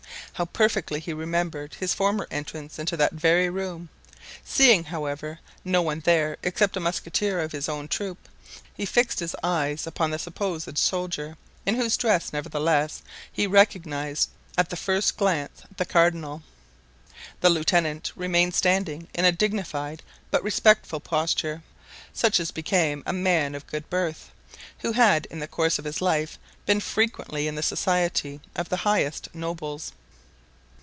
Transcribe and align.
How 0.35 0.45
perfectly 0.45 0.99
he 0.99 1.13
remembered 1.13 1.75
his 1.75 1.93
former 1.93 2.25
entrance 2.31 2.79
into 2.79 2.97
that 2.97 3.13
very 3.13 3.47
room! 3.47 3.89
Seeing, 4.43 4.85
however, 4.85 5.37
no 5.63 5.83
one 5.83 5.99
there 5.99 6.37
except 6.41 6.75
a 6.75 6.79
musketeer 6.79 7.39
of 7.39 7.51
his 7.51 7.69
own 7.69 7.87
troop, 7.87 8.17
he 8.75 8.87
fixed 8.87 9.19
his 9.19 9.35
eyes 9.43 9.85
upon 9.85 10.09
the 10.09 10.17
supposed 10.17 10.79
soldier, 10.79 11.37
in 11.63 11.75
whose 11.75 11.95
dress, 11.95 12.33
nevertheless, 12.33 13.03
he 13.31 13.45
recognized 13.45 14.29
at 14.57 14.71
the 14.71 14.75
first 14.75 15.15
glance 15.15 15.61
the 15.77 15.85
cardinal. 15.85 16.41
The 17.41 17.51
lieutenant 17.51 18.11
remained 18.15 18.55
standing 18.55 19.09
in 19.13 19.25
a 19.25 19.31
dignified 19.31 20.01
but 20.31 20.43
respectful 20.43 21.01
posture, 21.01 21.61
such 22.13 22.39
as 22.39 22.49
became 22.49 23.03
a 23.05 23.13
man 23.13 23.53
of 23.53 23.67
good 23.67 23.87
birth, 23.91 24.31
who 24.79 24.93
had 24.93 25.27
in 25.27 25.37
the 25.37 25.47
course 25.47 25.77
of 25.77 25.85
his 25.85 26.01
life 26.01 26.39
been 26.65 26.79
frequently 26.79 27.47
in 27.47 27.53
the 27.53 27.61
society 27.61 28.41
of 28.55 28.69
the 28.69 28.77
highest 28.77 29.29
nobles. 29.35 29.91